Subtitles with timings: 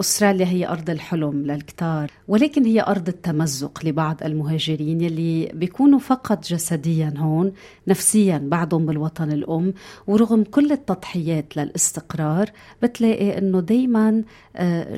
[0.00, 7.14] أستراليا هي أرض الحلم للكتار ولكن هي أرض التمزق لبعض المهاجرين يلي بيكونوا فقط جسديا
[7.16, 7.52] هون
[7.88, 9.74] نفسيا بعدهم بالوطن الأم
[10.06, 12.50] ورغم كل التضحيات للاستقرار
[12.82, 14.22] بتلاقي أنه دايما
[14.56, 14.96] آه،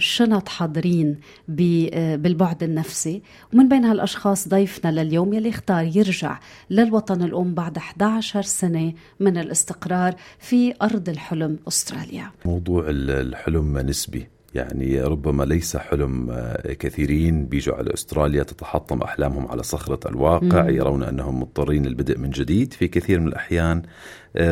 [0.49, 1.17] حاضرين
[1.93, 3.23] آه، بالبعد النفسي.
[3.53, 6.39] ومن بين هالأشخاص ضيفنا لليوم يلي اختار يرجع
[6.71, 12.31] للوطن الأم بعد 11 سنة من الاستقرار في أرض الحلم أستراليا.
[12.45, 14.36] موضوع الحلم نسبي.
[14.57, 20.69] يعني ربما ليس حلم آه، كثيرين بيجوا على أستراليا تتحطم أحلامهم على صخرة الواقع مم.
[20.69, 23.83] يرون أنهم مضطرين للبدء من جديد في كثير من الأحيان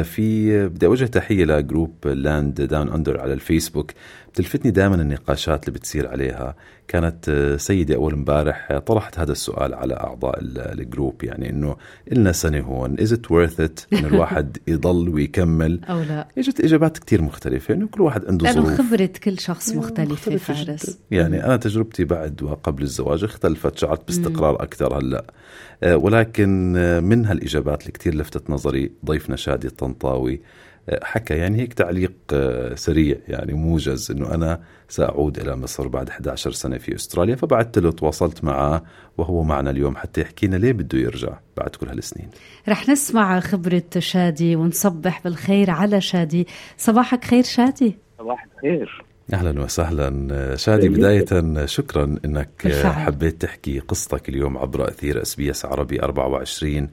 [0.02, 3.91] في بدي أوجه تحية لجروب Land Down Under على الفيسبوك.
[4.33, 6.55] بتلفتني دائما النقاشات اللي بتصير عليها.
[6.88, 11.77] كانت آه، سيدة أول امبارح طرحت هذا السؤال على أعضاء الجروب يعني إنه
[12.12, 16.28] إلنا سنة هون is it worth it إنه الواحد يضل ويكمل؟ أو لا.
[16.39, 18.66] إجت إجابات كتير مختلفة إنه كل واحد عنده ظروف.
[18.66, 20.98] لأنه خبرة كل شخص مختلفة فارس.
[21.11, 25.25] يعني أنا تجربتي بعد وقبل الزواج اختلفت شعرت باستقرار أكثر هلأ.
[25.83, 30.41] آه، ولكن آه، من هالإجابات اللي كتير لفتت نظري ضيفنا شادي الطنطاوي.
[31.03, 36.53] حكى يعني هيك تعليق آه، سريع يعني موجز إنه أنا سأعود إلى مصر بعد 11
[36.53, 38.83] سنة في أستراليا فبعثت له تواصلت معه
[39.19, 42.31] وهو معنا اليوم حتى يحكي لنا ليه بده يرجع بعد كل هالسنين.
[42.69, 46.47] رح نسمع خبرة شادي ونصبح بالخير على شادي.
[46.77, 47.98] صباحك خير شادي.
[48.19, 49.05] صباح الخير.
[49.33, 50.56] أهلا وسهلا.
[50.56, 52.92] شادي بداية شكرا إنك بالفعل.
[52.92, 56.89] حبيت تحكي قصتك اليوم عبر أثير اس بي اس عربي 24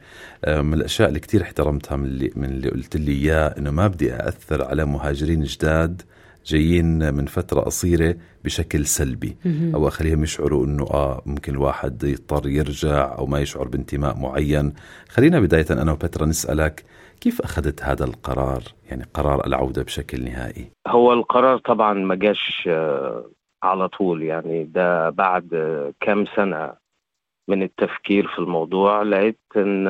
[0.47, 4.15] من الأشياء اللي كثير احترمتها من اللي من اللي قلت لي إياه إنه ما بدي
[4.15, 6.01] اثر على مهاجرين جداد
[6.45, 9.37] جايين من فترة قصيرة بشكل سلبي.
[9.75, 14.73] أو أخليهم يشعروا أنه آه ممكن الواحد يضطر يرجع أو ما يشعر بانتماء معين.
[15.09, 16.83] خلينا بداية أنا وبترا نسألك
[17.21, 20.71] كيف أخذت هذا القرار؟ يعني قرار العودة بشكل نهائي.
[20.87, 23.25] هو القرار طبعا ما جاش آه،
[23.63, 24.23] على طول.
[24.23, 25.49] يعني ده بعد
[25.99, 26.73] كام سنة
[27.49, 29.87] من التفكير في الموضوع لقيت إن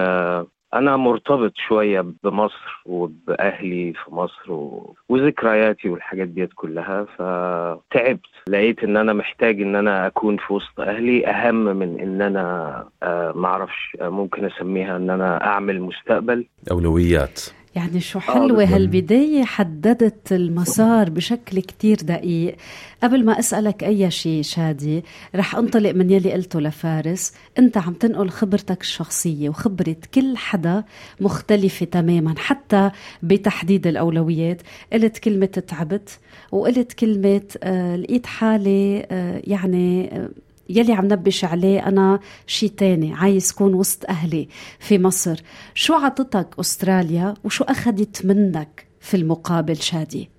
[0.73, 4.95] آه، أنا مرتبط شوية بمصر وبأهلي في مصر و...
[5.09, 8.19] وذكرياتي والحاجات ديت كلها فتعبت.
[8.47, 11.27] لقيت إن أنا محتاج إن أنا أكون في وسط أهلي.
[11.27, 16.45] أهم من إن أنا آه معرفش ممكن أسميها إن أنا أعمل مستقبل.
[16.71, 17.41] أولويات.
[17.75, 22.55] يعني شو آه، حلوة هالبداية حددت المسار بشكل كتير دقيق.
[23.03, 25.03] قبل ما أسألك أي شيء شادي
[25.35, 27.33] رح أنطلق من يلي قلته لفارس.
[27.59, 30.83] أنت عم تنقل خبرتك الشخصية وخبرة كل حدا
[31.21, 32.91] مختلفة تماما حتى
[33.23, 34.61] بتحديد الأولويات.
[34.93, 36.19] قلت كلمة تعبت
[36.51, 40.29] وقلت كلمة آه لقيت حالي آه يعني آه
[40.77, 44.47] يلي عم نبش عليه أنا شي تاني عايز كون وسط أهلي
[44.79, 45.41] في مصر.
[45.73, 50.29] شو عطتك أستراليا وشو أخذت منك في المقابل شادي؟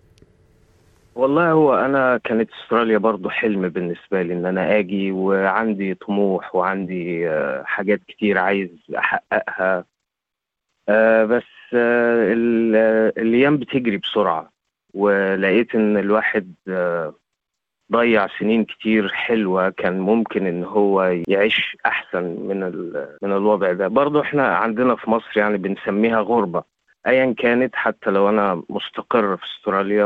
[1.15, 7.29] والله هو أنا كانت أستراليا برضو حلم بالنسبة لي إن أنا أجي وعندي طموح وعندي
[7.29, 9.85] آه، حاجات كتير عايز أحققها.
[10.89, 11.43] آه، بس
[11.75, 12.33] آه،
[13.19, 14.53] الأيام بتجري بسرعة
[14.95, 16.55] ولقيت إن الواحد
[17.93, 22.61] ضيع سنين كتير حلوة كان ممكن إن هو يعيش أحسن من
[23.23, 23.89] من الوضع ده.
[23.89, 26.63] برضه إحنا عندنا في مصر يعني بنسميها غربة.
[27.07, 30.05] ايا كانت حتى لو أنا مستقر في أستراليا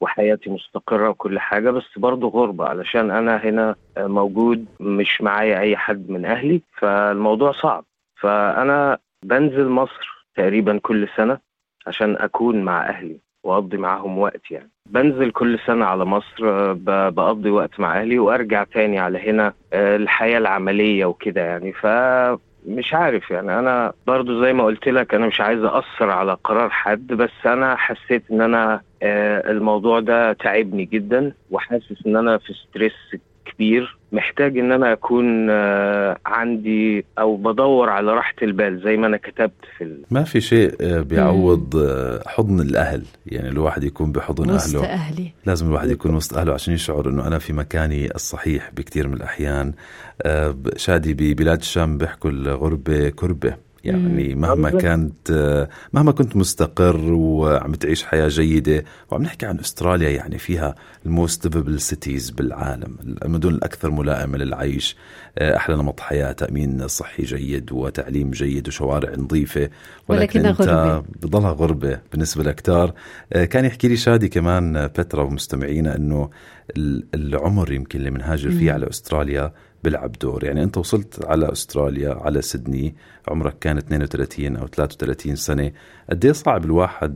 [0.00, 2.64] وحياتي مستقرة وكل حاجة بس برضه غربة.
[2.68, 7.84] علشان أنا هنا موجود مش معايا أي حد من أهلي فالموضوع صعب.
[8.20, 11.38] فأنا بنزل مصر تقريبا كل سنة
[11.86, 13.18] عشان أكون مع أهلي.
[13.46, 14.70] واقضي معاهم وقت يعني.
[14.86, 16.72] بنزل كل سنة على مصر
[17.10, 21.72] بقضي وقت مع أهلي وأرجع تاني على هنا آه، الحياة العملية وكده يعني.
[21.72, 21.86] ف
[22.66, 23.58] مش عارف يعني.
[23.58, 27.76] أنا برضو زي ما قلت لك أنا مش عايز أثر على قرار حد بس أنا
[27.76, 32.92] حسيت إن أنا آه، الموضوع ده تعبني جدا وحاسس إن أنا في ستريس
[33.52, 39.16] كبير محتاج إن أنا أكون آه، عندي أو بدور على راحة البال زي ما أنا
[39.16, 40.02] كتبت في ال...
[40.10, 43.02] ما في شيء آه، بيعوض آه، حضن الأهل.
[43.26, 44.88] يعني الواحد يكون بحضن وسط أهله.
[44.88, 45.32] أهلي.
[45.46, 49.72] لازم الواحد يكون وسط أهله عشان يشعر إنه أنا في مكاني الصحيح بكثير من الأحيان.
[50.76, 53.65] شادي ببلاد الشام بيحكوا الغربة كربة.
[53.86, 55.30] يعني مهما كانت
[55.92, 60.74] مهما كنت مستقر وعم تعيش حياة جيدة وعم نحكي عن أستراليا يعني فيها
[61.06, 64.96] ال most livable cities بالعالم المدن الأكثر ملائمة للعيش.
[65.38, 69.70] أحلى نمط حياة تأمين صحي جيد وتعليم جيد وشوارع نظيفة.
[70.08, 71.04] ولكن أنت غربة.
[71.22, 72.94] بضلها غربة بالنسبة لكتار
[73.30, 76.30] كان يحكي لي شادي كمان بترا ومستمعينا إنه
[77.14, 79.52] العمر يمكن اللي بنهاجر فيه على أستراليا
[79.86, 80.44] بيلعب دور.
[80.44, 82.94] يعني أنت وصلت على أستراليا على سيدني
[83.28, 85.72] عمرك كان 32 أو 33 سنة.
[86.10, 87.14] قد إيه صعب الواحد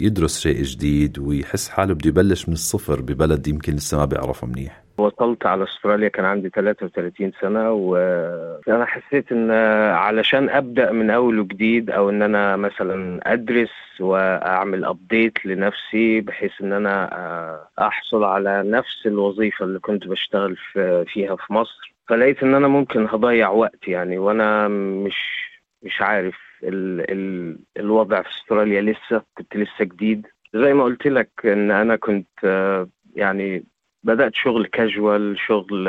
[0.00, 4.82] يدرس شيء جديد ويحس حاله بده يبلش من الصفر ببلد يمكن لسه ما بيعرفه منيح؟
[4.98, 9.50] وصلت على أستراليا كان عندي 33 سنة وأنا حسيت إن
[10.06, 13.70] علشان أبدأ من أول وجديد أو إن أنا مثلا أدرس
[14.00, 17.10] وأعمل ابديت لنفسي بحيث إن أنا
[17.78, 20.56] أحصل على نفس الوظيفة اللي كنت بشتغل
[21.12, 21.91] فيها في مصر.
[22.08, 25.16] فلقيت إن أنا ممكن هضيع وقت يعني وأنا مش
[25.82, 30.26] مش عارف ال ال الوضع في أستراليا لسه كنت لسه جديد.
[30.54, 32.28] زي ما قلت لك إن أنا كنت
[33.16, 33.64] يعني
[34.04, 35.88] بدأت شغل كاجوال شغل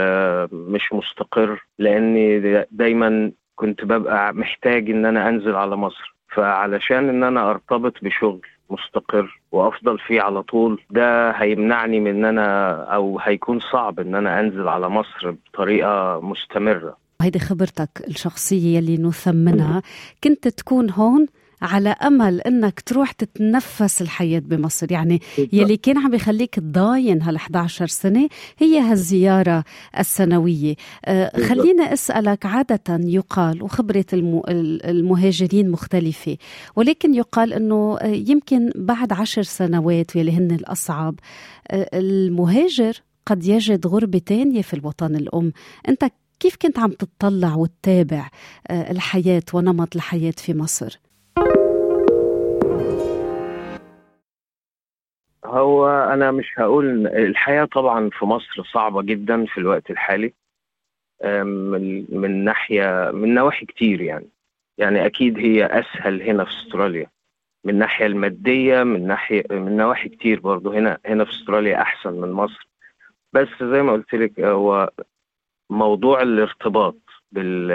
[0.51, 2.39] مش مستقر لأني
[2.71, 6.15] دايما كنت ببقى محتاج إن أنا أنزل على مصر.
[6.35, 12.73] فعلشان إن أنا أرتبط بشغل مستقر وأفضل فيه على طول ده هيمنعني من إن أنا
[12.83, 16.97] أو هيكون صعب إن أنا أنزل على مصر بطريقة مستمرة.
[17.21, 19.81] هيدي خبرتك الشخصية يلي نثمنها.
[20.23, 21.27] كنت تكون هون؟
[21.63, 24.91] على أمل إنك تروح تتنفس الحياة بمصر.
[24.91, 25.21] يعني
[25.53, 29.63] يلي كان عم بيخليك تضاين هال 11 سنة هي هالزيارة
[29.99, 30.75] السنوية.
[31.05, 36.37] آه خليني أسألك عادة يقال وخبرة المهاجرين مختلفة
[36.75, 41.15] ولكن يقال إنه يمكن بعد عشر سنوات يلي هن الأصعب
[41.71, 42.93] آه المهاجر
[43.25, 45.53] قد يجد غربة تانية في الوطن الأم.
[45.89, 46.05] أنت
[46.39, 48.29] كيف كنت عم تطلع وتتابع
[48.71, 50.99] الحياة ونمط الحياة في مصر؟
[55.53, 60.33] هو أنا مش هقول الحياة طبعا في مصر صعبة جدا في الوقت الحالي
[61.43, 64.29] من من ناحية من نواحي كتير يعني.
[64.77, 67.07] يعني أكيد هي أسهل هنا في أستراليا.
[67.63, 72.31] من الناحيه المادية من ناحية من نواحي كتير برضه هنا هنا في أستراليا أحسن من
[72.31, 72.67] مصر.
[73.33, 74.89] بس زي ما قلت لك هو
[75.69, 76.97] موضوع الارتباط
[77.31, 77.67] بال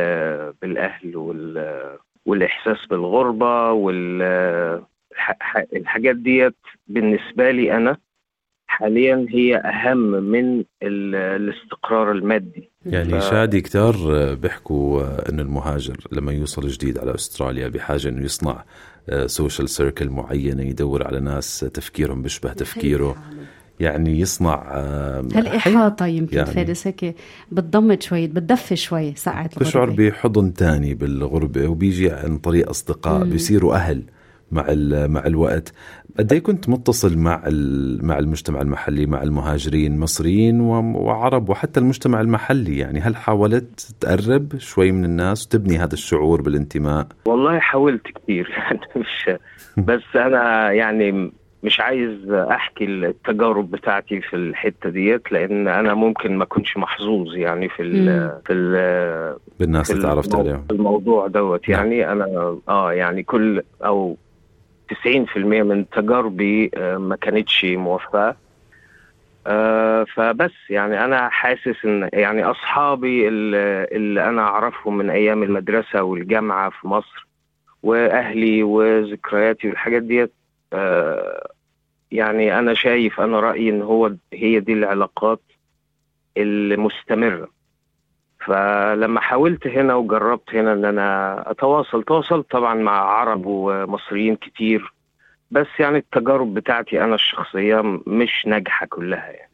[0.53, 4.23] بالأهل وال والإحساس بالغربة وال
[5.73, 6.57] الحاجات ديت
[6.87, 7.97] بالنسبة لي أنا
[8.67, 12.71] حاليا هي أهم من الاستقرار المادي.
[12.87, 13.23] يعني ف...
[13.23, 13.95] شادي كتار
[14.35, 18.65] بيحكوا إن المهاجر لما يوصل جديد على أستراليا بحاجة إنه يصنع
[19.27, 23.17] سوشيال سيركل معينة يدور على ناس تفكيرهم بيشبه تفكيره.
[23.81, 24.63] يعني يصنع
[25.35, 27.15] هالإحاطة يمكن يعني فارس هيك
[27.53, 29.71] بتضمد شوي بتدفي شوي ساعات الغربة.
[29.71, 33.31] بشعر بحضن تاني بالغربة وبيجي عن طريق أصدقاء مم.
[33.31, 34.03] بيصيروا أهل.
[34.53, 34.67] مع
[35.07, 35.73] مع الوقت.
[36.19, 37.43] قد إيه كنت متصل مع
[38.03, 44.93] مع المجتمع المحلي مع المهاجرين مصريين وعرب وحتى المجتمع المحلي؟ يعني هل حاولت تقرب شوي
[44.93, 49.31] من الناس وتبني هذا الشعور بالانتماء؟ والله حاولت كثير يعني مش
[49.89, 56.45] بس أنا يعني مش عايز أحكي التجارب بتاعتي في الحتة ديت لأن أنا ممكن ما
[56.45, 60.65] أكونش محظوظ يعني في ال في ال بالناس اللي تعرفت عليهم.
[60.69, 61.69] في الموضوع دوت.
[61.69, 64.17] يعني أنا آه يعني كل أو
[64.95, 68.37] 90% من تجاربي ما كانتش موفقة.
[69.47, 76.03] آه فبس يعني أنا حاسس إن يعني أصحابي اللي, اللي أنا أعرفهم من أيام المدرسة
[76.03, 77.27] والجامعة في مصر
[77.83, 80.33] وأهلي وذكرياتي والحاجات ديت
[80.73, 81.51] آه
[82.13, 85.41] يعني أنا شايف أنا رأيي إن هو هي دي العلاقات
[86.37, 87.49] المستمرة.
[88.49, 94.93] فلما حاولت هنا وجربت هنا إن أنا أتواصل تواصلت طبعا مع عرب ومصريين كتير
[95.51, 99.53] بس يعني التجارب بتاعتي أنا الشخصية مش ناجحة كلها يعني.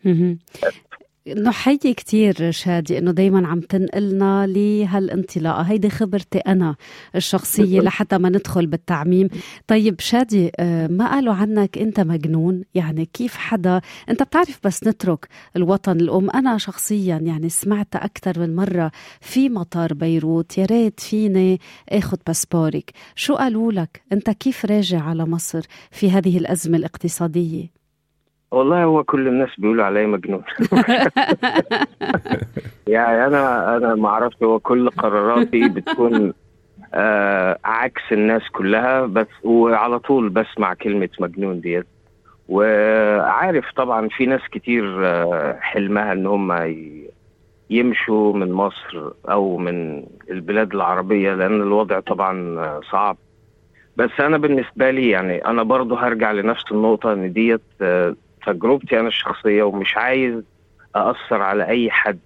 [1.29, 5.63] نحيي كتير شادي إنه دايما عم تنقلنا لهالانطلاقة.
[5.63, 6.77] هيدي خبرتي أنا
[7.17, 9.29] الشخصية لحتى ما ندخل بالتعميم.
[9.67, 10.51] طيب شادي
[10.91, 16.01] ما قالوا عنك أنت مجنون؟ يعني كيف حدا؟ أنت بتعرف بس نترك الوطن.
[16.01, 18.91] الأم أنا شخصيا يعني سمعت أكثر من مرة
[19.21, 22.91] في مطار بيروت يا ريت فيني آخذ باسبورك.
[23.17, 27.84] شو قالوا لك؟ أنت كيف راجع على مصر في هذه الأزمة الاقتصادية؟
[28.51, 30.43] والله هو كل الناس بيقولوا عليا مجنون.
[32.87, 36.33] يعني أنا أنا ما أعرفش هو كل قراراتي بتكون
[36.95, 41.87] آه عكس الناس كلها بس وعلى طول بسمع كلمة مجنون ديت.
[42.49, 46.75] وعارف طبعا في ناس كتير آه حلمها إن هم
[47.71, 53.17] يمشوا من مصر أو من البلاد العربية لأن الوضع طبعا صعب.
[53.97, 58.15] بس أنا بالنسبة لي يعني أنا برضه هرجع لنفس النقطة إن ديت آه
[58.47, 60.43] تجربتي أنا الشخصية ومش عايز
[60.95, 62.19] اثر على أي حد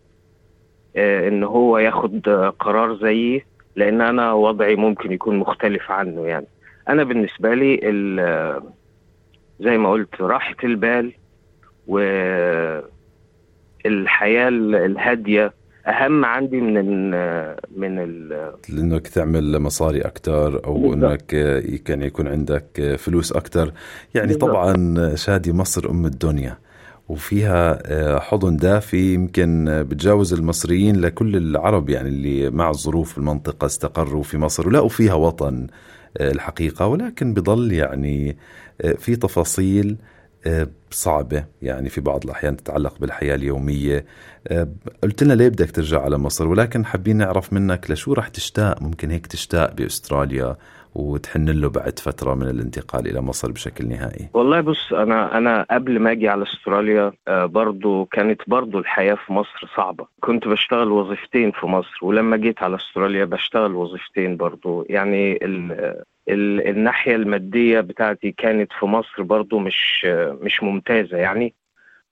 [0.96, 3.44] آه إن هو ياخد قرار زيي
[3.76, 6.46] لأن أنا وضعي ممكن يكون مختلف عنه يعني.
[6.88, 7.76] أنا بالنسبة لي
[9.60, 11.12] زي ما قلت راحة البال
[11.86, 11.98] و
[13.86, 15.52] الحياة الهادية
[15.86, 17.10] أهم عندي من ال
[17.76, 21.04] من ال انك تعمل مصاري أكثر أو بالضبط.
[21.04, 23.72] إنك كان يكون عندك فلوس أكثر
[24.14, 24.50] يعني بالضبط.
[24.50, 26.58] طبعا شادي مصر أم الدنيا
[27.08, 33.66] وفيها آه، حضن دافي يمكن بتجاوز المصريين لكل العرب يعني اللي مع الظروف في المنطقة
[33.66, 35.66] استقروا في مصر ولقوا فيها وطن
[36.18, 38.36] آه، الحقيقة ولكن بضل يعني
[38.80, 39.96] آه، في تفاصيل
[40.90, 41.44] صعبة.
[41.62, 44.04] يعني في بعض الأحيان تتعلق بالحياة اليومية.
[45.02, 49.10] قلت لنا ليه بدك ترجع على مصر؟ ولكن حابين نعرف منك لشو رح تشتاق ممكن
[49.10, 50.56] هيك تشتاق بأستراليا
[50.94, 55.98] وتحن له بعد فترة من الانتقال إلى مصر بشكل نهائي؟ والله بص أنا أنا قبل
[55.98, 61.50] ما أجي على أستراليا آه، برضو كانت برضو الحياة في مصر صعبة، كنت بشتغل وظيفتين
[61.50, 64.86] في مصر ولما جيت على أستراليا بشتغل وظيفتين برضو.
[64.88, 65.38] يعني
[66.28, 70.04] الناحية المادية بتاعتي كانت في مصر برضو مش
[70.42, 71.54] مش ممتازة يعني.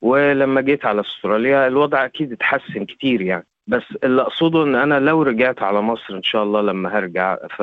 [0.03, 3.47] ولما جيت على أستراليا الوضع أكيد اتحسن كتير يعني.
[3.67, 7.63] بس اللي أقصده إن أنا لو رجعت على مصر إن شاء الله لما هرجع ف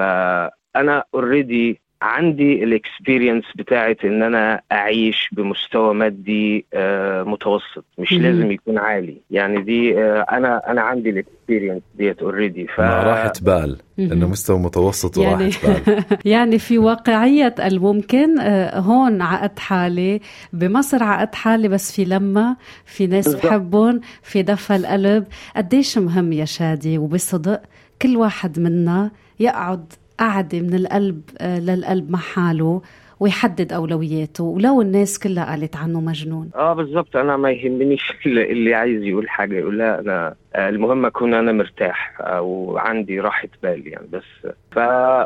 [0.75, 8.21] أنا already عندي ال experience بتاعت إن أنا أعيش بمستوى مادي آه متوسط مش مم.
[8.21, 9.17] لازم يكون عالي.
[9.31, 13.77] يعني دي آه أنا أنا عندي ال experience ديت already ف راحة بال.
[13.99, 16.03] إنه مستوى متوسط يعني وراحة بال.
[16.33, 20.19] يعني في واقعية الممكن آه هون عقد حالي
[20.53, 22.55] بمصر عقد حالي بس في لما
[22.85, 25.25] في ناس بحبهم في دفى القلب.
[25.55, 27.61] قديش مهم يا شادي وبصدق
[28.01, 32.81] كل واحد منا يقعد قعدة من القلب آه، للقلب مع حاله
[33.19, 36.49] ويحدد أولوياته ولو الناس كلها قالت عنه مجنون.
[36.55, 41.33] آه بالظبط أنا ما يهمنيش اللي عايز يقول حاجة يقول لا أنا آه، المهم أكون
[41.33, 44.51] أنا مرتاح وعندي راحة بال يعني بس.
[44.71, 44.77] ف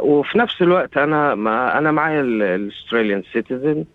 [0.01, 3.85] وفي نفس الوقت أنا ما أنا معايا الأستراليان سيتيزن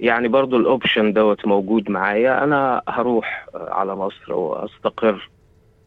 [0.00, 2.44] يعني برضو الأوبشن دوت موجود معايا.
[2.44, 5.30] أنا هروح على مصر وأستقر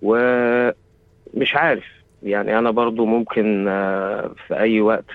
[0.01, 2.02] ومش عارف.
[2.23, 5.05] يعني أنا برضو ممكن آه، في أي وقت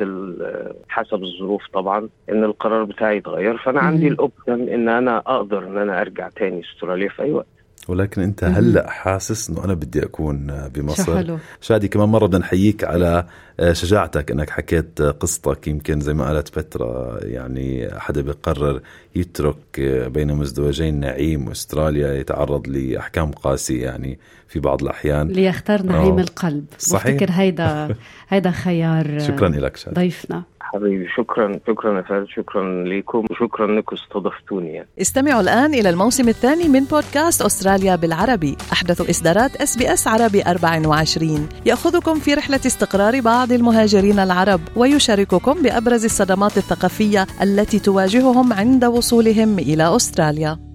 [0.89, 3.57] حسب الظروف طبعا إن القرار بتاعي يتغير.
[3.57, 7.47] فأنا عندي الأوبشن إن أنا أقدر إن أنا أرجع تاني أستراليا في أي وقت.
[7.89, 11.17] ولكن أنت هلأ حاسس إنه أنا بدي أكون بمصر.
[11.17, 11.39] حلو.
[11.61, 13.25] شادي كمان مرة بدنا نحييك على
[13.61, 15.69] آه، شجاعتك إنك حكيت قصتك.
[15.69, 18.81] يمكن زي ما قالت بترا يعني حدا بيقرر
[19.17, 19.81] يترك
[20.15, 25.29] بين مزدوجين نعيم وأستراليا يتعرض لأحكام قاسية يعني في بعض الأحيان.
[25.29, 26.21] ليختار نعيم أوه.
[26.21, 26.65] القلب.
[26.79, 27.15] صحيح.
[27.15, 27.95] بفتكر هيدا
[28.29, 30.43] هيدا خيار شكرا لك شادي ضيفنا.
[30.61, 34.73] حبيبي شكرا شكرا يا فهد شكرا لكم وشكرا انكم استضفتوني.
[34.73, 34.89] يعني.
[35.01, 38.57] استمعوا الآن إلى الموسم الثاني من بودكاست أستراليا بالعربي.
[38.73, 45.63] أحدث إصدارات إس بي إس عربي 24 يأخذكم في رحلة استقرار بعض المهاجرين العرب ويشارككم
[45.63, 50.68] بأبرز الصدمات الثقافية التي تواجههم عند وصولهم إلى أستراليا.